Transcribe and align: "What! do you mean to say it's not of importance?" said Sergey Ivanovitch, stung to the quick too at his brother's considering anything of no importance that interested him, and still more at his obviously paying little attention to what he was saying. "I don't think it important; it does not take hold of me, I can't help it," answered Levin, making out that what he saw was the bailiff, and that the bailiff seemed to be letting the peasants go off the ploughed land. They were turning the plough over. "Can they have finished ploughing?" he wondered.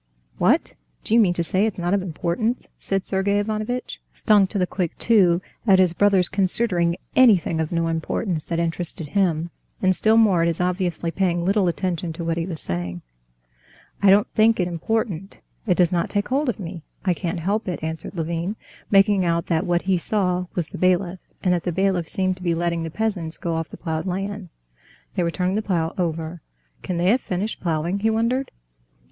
"What! 0.39 0.73
do 1.03 1.13
you 1.13 1.19
mean 1.19 1.35
to 1.35 1.43
say 1.43 1.67
it's 1.67 1.77
not 1.77 1.93
of 1.93 2.01
importance?" 2.01 2.67
said 2.75 3.05
Sergey 3.05 3.37
Ivanovitch, 3.37 4.01
stung 4.11 4.47
to 4.47 4.57
the 4.57 4.65
quick 4.65 4.97
too 4.97 5.43
at 5.67 5.77
his 5.77 5.93
brother's 5.93 6.27
considering 6.27 6.97
anything 7.15 7.59
of 7.59 7.71
no 7.71 7.87
importance 7.87 8.45
that 8.45 8.57
interested 8.57 9.09
him, 9.09 9.51
and 9.79 9.95
still 9.95 10.17
more 10.17 10.41
at 10.41 10.47
his 10.47 10.59
obviously 10.59 11.11
paying 11.11 11.45
little 11.45 11.67
attention 11.67 12.13
to 12.13 12.23
what 12.23 12.35
he 12.37 12.47
was 12.47 12.59
saying. 12.59 13.03
"I 14.01 14.09
don't 14.09 14.25
think 14.29 14.59
it 14.59 14.67
important; 14.67 15.39
it 15.67 15.75
does 15.77 15.91
not 15.91 16.09
take 16.09 16.29
hold 16.29 16.49
of 16.49 16.59
me, 16.59 16.81
I 17.05 17.13
can't 17.13 17.39
help 17.39 17.67
it," 17.67 17.83
answered 17.83 18.15
Levin, 18.17 18.55
making 18.89 19.23
out 19.23 19.45
that 19.45 19.67
what 19.67 19.83
he 19.83 19.99
saw 19.99 20.47
was 20.55 20.69
the 20.69 20.79
bailiff, 20.79 21.19
and 21.43 21.53
that 21.53 21.61
the 21.61 21.71
bailiff 21.71 22.07
seemed 22.07 22.37
to 22.37 22.41
be 22.43 22.55
letting 22.55 22.81
the 22.81 22.89
peasants 22.89 23.37
go 23.37 23.53
off 23.53 23.69
the 23.69 23.77
ploughed 23.77 24.07
land. 24.07 24.49
They 25.13 25.21
were 25.21 25.29
turning 25.29 25.53
the 25.53 25.61
plough 25.61 25.93
over. 25.95 26.41
"Can 26.81 26.97
they 26.97 27.11
have 27.11 27.21
finished 27.21 27.61
ploughing?" 27.61 27.99
he 27.99 28.09
wondered. 28.09 28.49